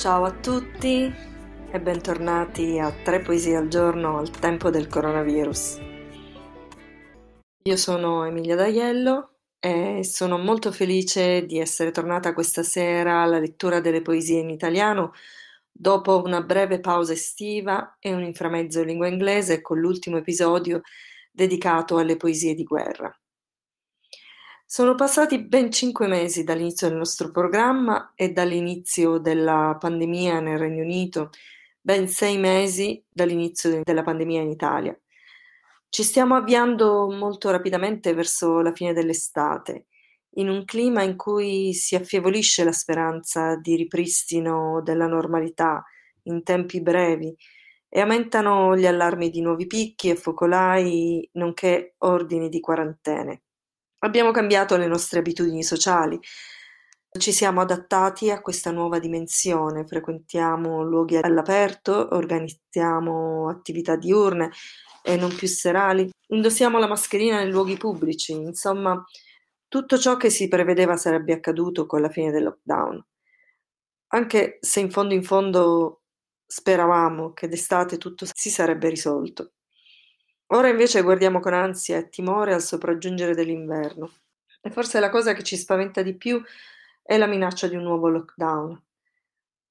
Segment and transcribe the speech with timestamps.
[0.00, 1.14] Ciao a tutti
[1.70, 5.78] e bentornati a Tre Poesie al giorno al tempo del coronavirus.
[7.64, 13.80] Io sono Emilia D'Aiello e sono molto felice di essere tornata questa sera alla lettura
[13.80, 15.12] delle poesie in italiano
[15.70, 20.80] dopo una breve pausa estiva e un inframezzo in lingua inglese con l'ultimo episodio
[21.30, 23.14] dedicato alle poesie di guerra.
[24.72, 30.84] Sono passati ben cinque mesi dall'inizio del nostro programma e dall'inizio della pandemia nel Regno
[30.84, 31.30] Unito,
[31.80, 34.96] ben sei mesi dall'inizio della pandemia in Italia.
[35.88, 39.86] Ci stiamo avviando molto rapidamente verso la fine dell'estate,
[40.34, 45.84] in un clima in cui si affievolisce la speranza di ripristino della normalità
[46.26, 47.34] in tempi brevi
[47.88, 53.42] e aumentano gli allarmi di nuovi picchi e focolai, nonché ordini di quarantene.
[54.02, 56.18] Abbiamo cambiato le nostre abitudini sociali,
[57.18, 64.52] ci siamo adattati a questa nuova dimensione, frequentiamo luoghi all'aperto, organizziamo attività diurne
[65.02, 69.04] e non più serali, indossiamo la mascherina nei luoghi pubblici, insomma
[69.68, 73.04] tutto ciò che si prevedeva sarebbe accaduto con la fine del lockdown.
[74.12, 76.02] Anche se in fondo in fondo
[76.46, 79.52] speravamo che d'estate tutto si sarebbe risolto.
[80.52, 84.10] Ora invece guardiamo con ansia e timore al sopraggiungere dell'inverno.
[84.60, 86.42] E forse la cosa che ci spaventa di più
[87.02, 88.82] è la minaccia di un nuovo lockdown.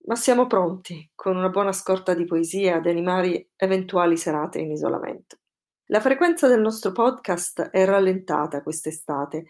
[0.05, 5.39] Ma siamo pronti, con una buona scorta di poesia, ad animare eventuali serate in isolamento.
[5.87, 9.47] La frequenza del nostro podcast è rallentata quest'estate.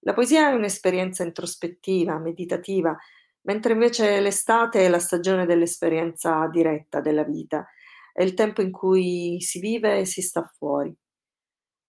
[0.00, 2.96] La poesia è un'esperienza introspettiva, meditativa,
[3.42, 7.68] mentre invece l'estate è la stagione dell'esperienza diretta della vita
[8.12, 10.94] è il tempo in cui si vive e si sta fuori.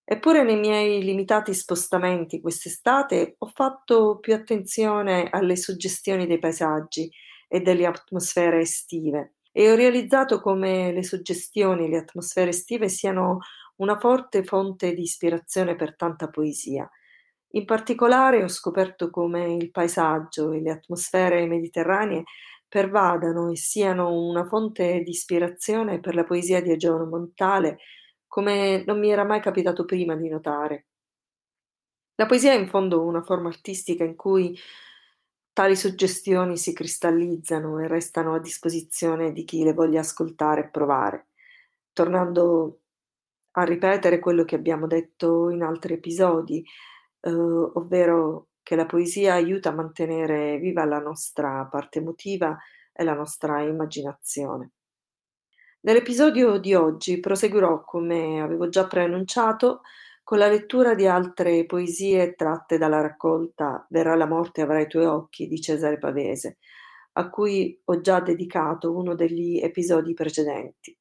[0.05, 7.09] Eppure nei miei limitati spostamenti quest'estate ho fatto più attenzione alle suggestioni dei paesaggi
[7.47, 13.39] e delle atmosfere estive e ho realizzato come le suggestioni e le atmosfere estive siano
[13.77, 16.89] una forte fonte di ispirazione per tanta poesia.
[17.55, 22.23] In particolare ho scoperto come il paesaggio e le atmosfere mediterranee
[22.73, 27.77] pervadano e siano una fonte di ispirazione per la poesia di Ageo Montale,
[28.25, 30.87] come non mi era mai capitato prima di notare.
[32.15, 34.57] La poesia è in fondo una forma artistica in cui
[35.53, 41.27] tali suggestioni si cristallizzano e restano a disposizione di chi le voglia ascoltare e provare.
[41.93, 42.79] Tornando
[43.51, 46.65] a ripetere quello che abbiamo detto in altri episodi,
[47.19, 52.57] eh, ovvero che la poesia aiuta a mantenere viva la nostra parte emotiva
[52.91, 54.71] e la nostra immaginazione.
[55.81, 59.81] Nell'episodio di oggi proseguirò, come avevo già preannunciato,
[60.23, 65.05] con la lettura di altre poesie tratte dalla raccolta Verrà la morte avrà i tuoi
[65.05, 66.57] occhi di Cesare Pavese,
[67.13, 70.97] a cui ho già dedicato uno degli episodi precedenti.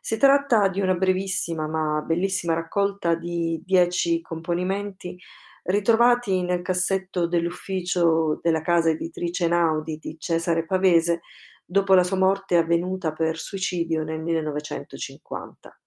[0.00, 5.18] Si tratta di una brevissima ma bellissima raccolta di dieci componimenti
[5.62, 11.20] ritrovati nel cassetto dell'ufficio della casa editrice Naudi di Cesare Pavese
[11.64, 15.80] dopo la sua morte avvenuta per suicidio nel 1950.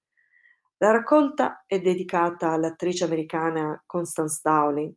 [0.77, 4.93] La raccolta è dedicata all'attrice americana Constance Dowling,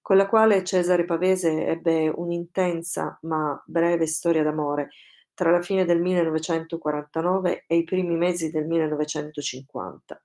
[0.00, 4.88] con la quale Cesare Pavese ebbe un'intensa ma breve storia d'amore
[5.34, 10.20] tra la fine del 1949 e i primi mesi del 1950.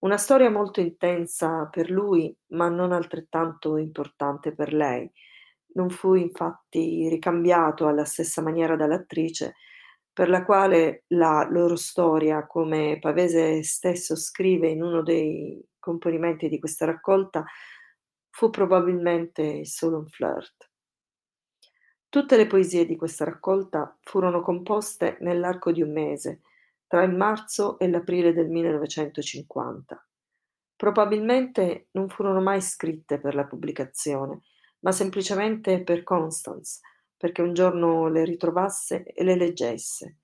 [0.00, 5.10] Una storia molto intensa per lui, ma non altrettanto importante per lei.
[5.74, 9.54] Non fu infatti ricambiato alla stessa maniera dall'attrice,
[10.12, 16.58] per la quale la loro storia, come Pavese stesso scrive in uno dei componimenti di
[16.60, 17.44] questa raccolta,
[18.30, 20.70] fu probabilmente solo un flirt.
[22.08, 26.40] Tutte le poesie di questa raccolta furono composte nell'arco di un mese,
[26.88, 30.08] tra il marzo e l'aprile del 1950.
[30.74, 34.40] Probabilmente non furono mai scritte per la pubblicazione,
[34.80, 36.80] ma semplicemente per Constance,
[37.16, 40.18] perché un giorno le ritrovasse e le leggesse,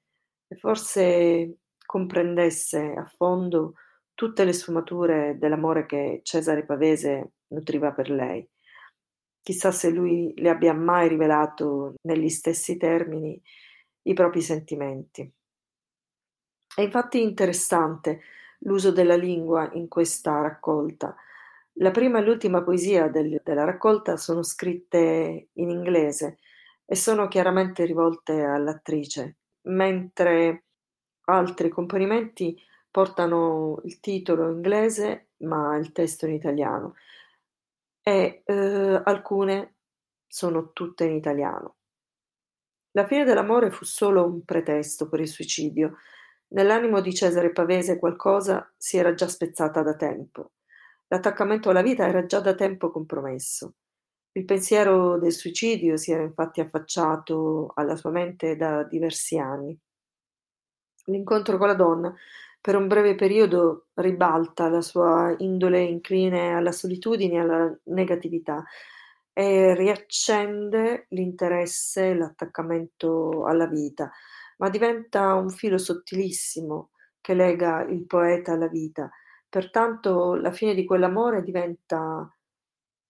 [0.49, 3.75] e forse comprendesse a fondo
[4.15, 8.49] tutte le sfumature dell'amore che Cesare Pavese nutriva per lei.
[9.43, 13.39] Chissà se lui le abbia mai rivelato negli stessi termini
[14.03, 15.31] i propri sentimenti.
[16.75, 18.21] È infatti interessante
[18.61, 21.15] l'uso della lingua in questa raccolta.
[21.75, 26.39] La prima e l'ultima poesia del, della raccolta sono scritte in inglese
[26.85, 30.65] e sono chiaramente rivolte all'attrice, mentre
[31.27, 32.57] altri componimenti
[32.91, 36.95] portano il titolo inglese ma il testo in italiano
[38.03, 39.77] e eh, alcune
[40.27, 41.77] sono tutte in italiano.
[42.93, 45.97] La fine dell'amore fu solo un pretesto per il suicidio.
[46.49, 50.53] Nell'animo di Cesare Pavese qualcosa si era già spezzata da tempo.
[51.09, 53.75] L'attaccamento alla vita era già da tempo compromesso.
[54.33, 59.79] Il pensiero del suicidio si era infatti affacciato alla sua mente da diversi anni.
[61.07, 62.15] L'incontro con la donna,
[62.61, 68.65] per un breve periodo, ribalta la sua indole incline alla solitudine e alla negatività
[69.33, 74.11] e riaccende l'interesse e l'attaccamento alla vita,
[74.59, 76.91] ma diventa un filo sottilissimo
[77.21, 79.11] che lega il poeta alla vita.
[79.49, 82.29] Pertanto la fine di quell'amore diventa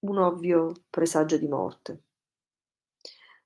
[0.00, 2.02] un ovvio presagio di morte.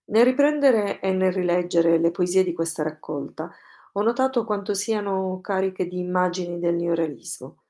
[0.07, 3.51] Nel riprendere e nel rileggere le poesie di questa raccolta,
[3.93, 7.65] ho notato quanto siano cariche di immagini del neorealismo.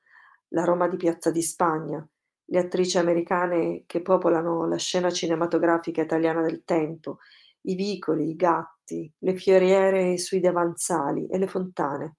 [0.49, 2.05] La Roma di Piazza di Spagna,
[2.45, 7.19] le attrici americane che popolano la scena cinematografica italiana del tempo,
[7.61, 12.17] i vicoli, i gatti, le fioriere sui davanzali e le fontane.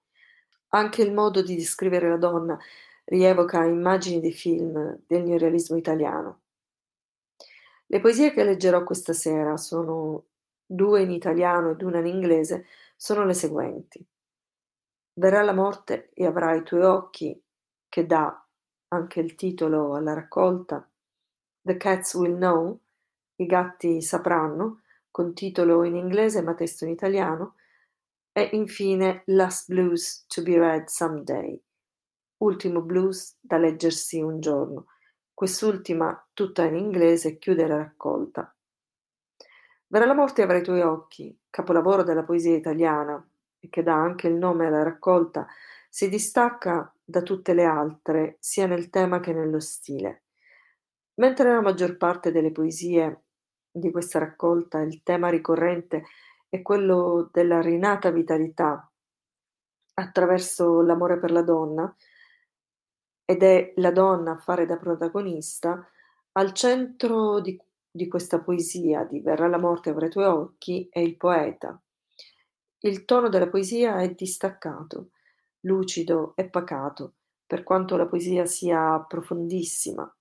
[0.69, 2.57] Anche il modo di descrivere la donna
[3.05, 6.41] rievoca immagini di film del neorealismo italiano.
[7.87, 10.25] Le poesie che leggerò questa sera sono
[10.65, 12.65] due in italiano ed una in inglese,
[12.95, 14.05] sono le seguenti.
[15.13, 17.43] Verrà la morte e avrai i tuoi occhi,
[17.89, 18.45] che dà
[18.87, 20.89] anche il titolo alla raccolta,
[21.61, 22.79] The Cats Will Know,
[23.35, 24.80] I gatti sapranno,
[25.11, 27.55] con titolo in inglese ma testo in italiano,
[28.31, 31.61] e infine Last Blues to be read someday,
[32.37, 34.85] ultimo blues da leggersi un giorno.
[35.33, 38.55] Quest'ultima, tutta in inglese, chiude la raccolta.
[39.87, 43.21] Verrà la morte avrai i tuoi occhi, capolavoro della poesia italiana,
[43.59, 45.45] e che dà anche il nome alla raccolta,
[45.89, 50.23] si distacca da tutte le altre, sia nel tema che nello stile.
[51.15, 53.23] Mentre la maggior parte delle poesie
[53.71, 56.03] di questa raccolta il tema ricorrente
[56.49, 58.91] è quello della rinata vitalità
[59.93, 61.95] attraverso l'amore per la donna,
[63.23, 65.87] ed è la donna a fare da protagonista,
[66.33, 67.57] al centro di,
[67.89, 71.81] di questa poesia di Verrà la morte avrai i tuoi occhi è il poeta.
[72.79, 75.11] Il tono della poesia è distaccato
[75.61, 77.13] lucido e pacato,
[77.45, 80.13] per quanto la poesia sia profondissima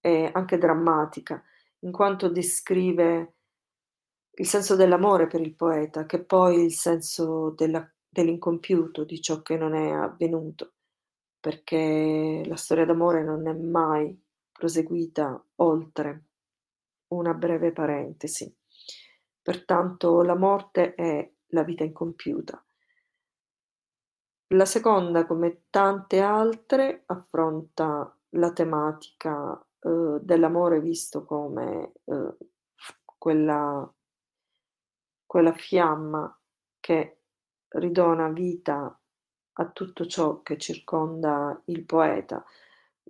[0.00, 1.42] e anche drammatica,
[1.80, 3.34] in quanto descrive
[4.38, 9.56] il senso dell'amore per il poeta, che poi il senso della, dell'incompiuto, di ciò che
[9.56, 10.74] non è avvenuto,
[11.40, 14.18] perché la storia d'amore non è mai
[14.52, 16.24] proseguita oltre
[17.08, 18.54] una breve parentesi.
[19.40, 22.60] Pertanto la morte è la vita incompiuta.
[24.50, 32.36] La seconda, come tante altre, affronta la tematica, uhm, dell'amore visto come, uhm,
[33.18, 33.90] quella
[35.26, 36.38] quella fiamma
[36.78, 37.18] che
[37.68, 38.98] ridona vita
[39.58, 42.44] a tutto ciò che circonda il poeta,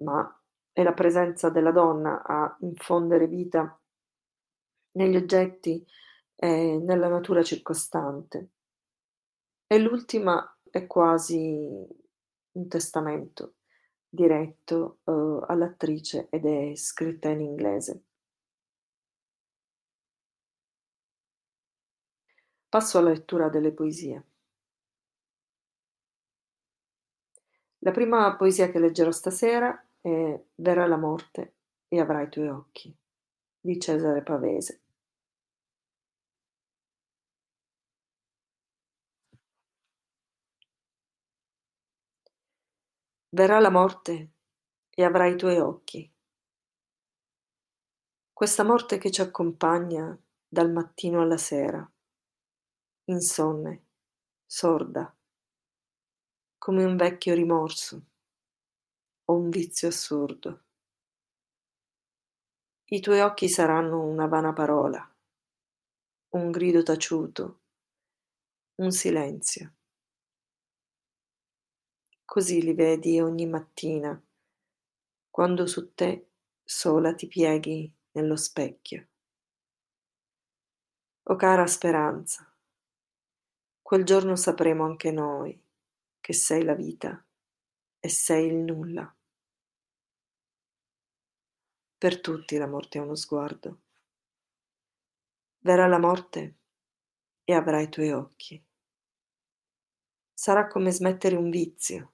[0.00, 0.40] ma
[0.72, 3.78] è la presenza della donna a infondere vita
[4.94, 5.86] negli oggetti
[6.34, 8.48] e nella natura circostante.
[9.70, 11.68] E l'ultima è quasi
[12.52, 13.54] un testamento
[14.16, 18.02] diretto, uhm, all'attrice ed è scritta in inglese.
[22.68, 24.22] Passo alla lettura delle poesie.
[27.80, 31.54] La prima poesia che leggerò stasera è Verrà la morte
[31.88, 32.94] e avrai i tuoi occhi
[33.60, 34.80] di Cesare Pavese.
[43.36, 44.32] Verrà la morte
[44.88, 46.10] e avrai i tuoi occhi.
[48.32, 51.86] Questa morte che ci accompagna dal mattino alla sera,
[53.04, 53.88] insonne,
[54.46, 55.14] sorda,
[56.56, 58.06] come un vecchio rimorso
[59.26, 60.64] o un vizio assurdo.
[62.86, 65.14] I tuoi occhi saranno una vana parola,
[66.30, 67.60] un grido taciuto,
[68.76, 69.75] un silenzio.
[72.26, 74.20] Così li vedi ogni mattina,
[75.30, 76.30] quando su te
[76.62, 79.06] sola ti pieghi nello specchio.
[81.22, 82.52] O cara speranza,
[83.80, 85.58] quel giorno sapremo anche noi
[86.20, 87.24] che sei la vita
[88.00, 89.16] e sei il nulla.
[91.96, 93.80] Per tutti la morte è uno sguardo.
[95.60, 96.56] Verrà la morte
[97.44, 98.62] e avrai i tuoi occhi.
[100.34, 102.10] Sarà come smettere un vizio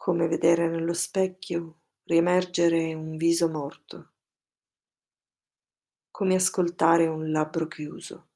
[0.00, 4.12] come vedere nello specchio riemergere un viso morto,
[6.10, 8.28] come ascoltare un labbro chiuso.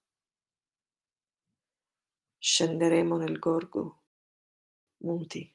[2.38, 4.02] scenderemo nel gorgo,
[4.98, 5.50] muti.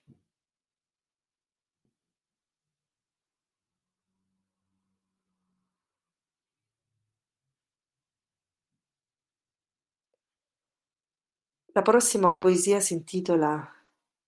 [11.67, 13.63] La prossima poesia si intitola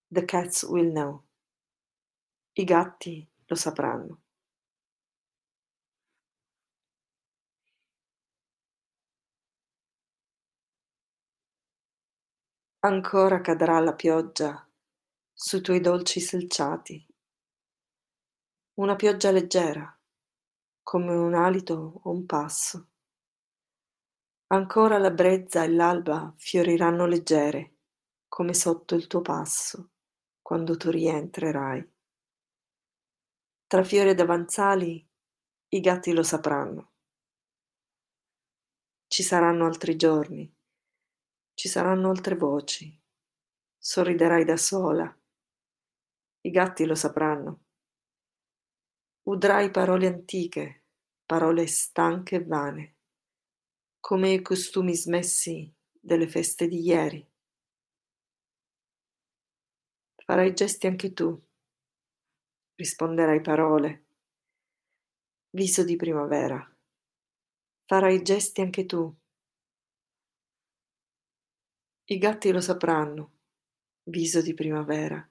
[0.08, 1.31] The Cats Will Know.
[2.54, 4.22] I gatti lo sapranno.
[12.82, 14.64] Ancora cadrà la pioggia
[15.34, 17.04] sui tuoi dolci selciati,
[18.82, 19.98] una pioggia leggera,
[20.84, 22.88] come un alito o un passo.
[24.54, 27.78] Ancora la brezza e l'alba fioriranno leggere,
[28.28, 29.90] come sotto il tuo passo,
[30.44, 31.90] quando tu rientrerai.
[33.72, 35.08] Tra fiori ed avanzali
[35.70, 36.92] i gatti lo sapranno.
[39.08, 40.54] Ci saranno altri giorni
[41.62, 43.00] ci saranno altre voci.
[43.78, 45.16] Sorriderai da sola.
[46.42, 47.66] I gatti lo sapranno.
[49.26, 50.86] Udrai parole antiche,
[51.24, 52.96] parole stanche e vane,
[54.00, 57.24] come i costumi smessi delle feste di ieri.
[60.26, 61.40] Farai gesti anche tu.
[62.82, 64.06] Risponderai parole.
[65.52, 66.60] Viso di primavera.
[67.86, 69.16] Farai gesti anche tu
[72.06, 73.34] i gatti lo sapranno,
[74.06, 75.30] viso di primavera.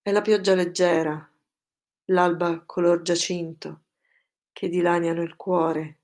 [0.00, 1.28] È la pioggia leggera,
[2.04, 3.86] l'alba color giacinto,
[4.52, 5.98] che dilaniano il cuore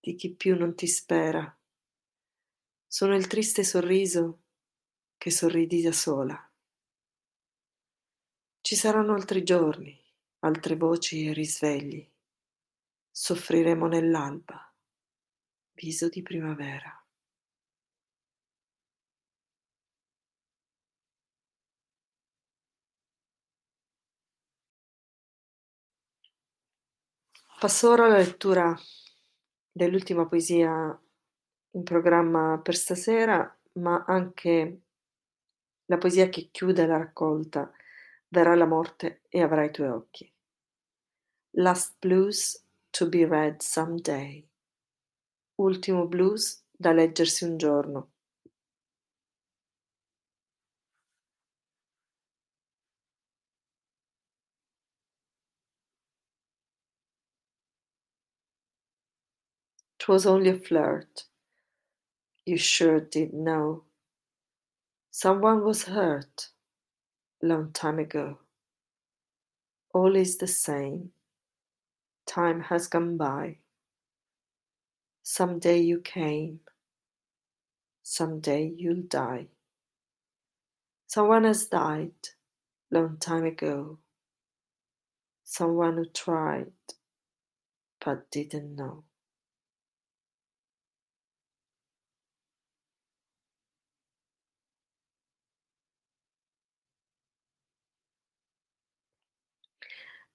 [0.00, 1.56] di chi più non ti spera.
[2.88, 4.40] Sono il triste sorriso
[5.16, 6.48] che sorridi da sola.
[8.74, 9.96] Ci saranno altri giorni,
[10.40, 12.04] altre voci e risvegli.
[13.08, 14.68] Soffriremo nell'alba,
[15.74, 16.90] viso di primavera.
[27.60, 28.76] Passo ora alla lettura
[29.70, 31.00] dell'ultima poesia
[31.70, 34.80] in programma per stasera, ma anche
[35.84, 37.72] la poesia che chiude la raccolta
[38.34, 40.32] Verrà la morte e avrai i tuoi occhi.
[41.52, 44.44] Last blues to be read someday.
[45.60, 48.10] Ultimo blues da leggersi un giorno.
[59.96, 61.28] Twas only a flirt.
[62.44, 63.84] You sure did know.
[65.10, 66.53] Someone was hurt
[67.44, 68.38] long time ago.
[69.92, 71.10] All is the same.
[72.26, 73.58] Time has gone by.
[75.22, 76.60] Someday you came.
[78.02, 79.48] Someday you'll die.
[81.06, 82.12] Someone has died
[82.90, 83.98] long time ago.
[85.44, 86.72] Someone who tried
[88.04, 89.04] but didn't know.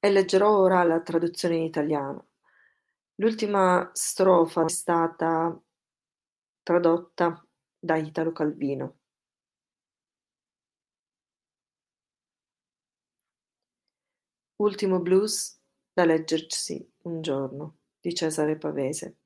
[0.07, 2.29] Leggerò ora la traduzione in italiano.
[3.15, 5.61] L'ultima strofa è stata
[6.63, 7.45] tradotta
[7.77, 8.97] da Italo Calvino.
[14.57, 15.59] Ultimo blues
[15.93, 19.17] da leggersi un giorno di Cesare Pavese.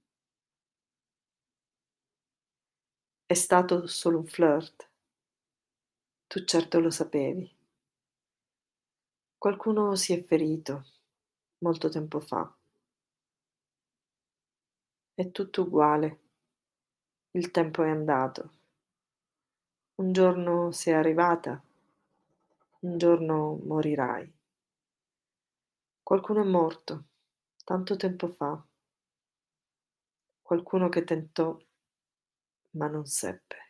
[3.25, 4.89] È stato solo un flirt.
[6.27, 7.62] Tu certo lo sapevi.
[9.43, 10.85] Qualcuno si è ferito
[11.57, 12.49] molto tempo fa.
[15.13, 16.19] È tutto uguale.
[17.31, 18.51] Il tempo è andato.
[19.95, 21.61] Un giorno sei arrivata,
[22.79, 24.33] un giorno morirai.
[26.01, 27.07] Qualcuno è morto
[27.65, 28.65] tanto tempo fa.
[30.41, 31.59] Qualcuno che tentò
[32.77, 33.62] ma non seppe.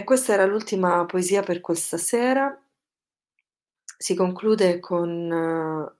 [0.00, 2.58] E questa era l'ultima poesia per questa sera.
[3.98, 5.94] Si conclude con uh,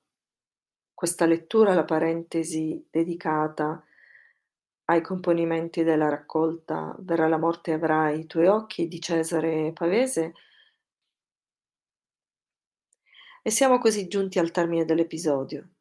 [0.94, 3.84] questa lettura, la parentesi dedicata
[4.86, 10.32] ai componimenti della raccolta Verrà la morte e avrai i tuoi occhi di Cesare Pavese.
[13.42, 15.72] E siamo così giunti al termine dell'episodio.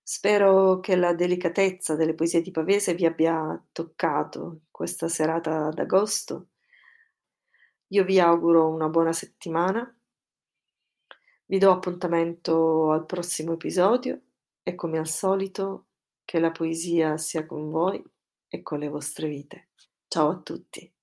[0.00, 6.50] Spero che la delicatezza delle poesie di Pavese vi abbia toccato questa serata d'agosto
[7.94, 9.96] io vi auguro una buona settimana.
[11.46, 14.20] Vi do appuntamento al prossimo episodio
[14.64, 15.86] e come al solito
[16.24, 18.02] che la poesia sia con voi
[18.48, 19.68] e con le vostre vite.
[20.08, 20.93] Ciao a tutti.